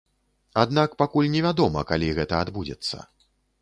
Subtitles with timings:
[0.63, 2.97] Аднак пакуль невядома, калі гэта адбудзецца.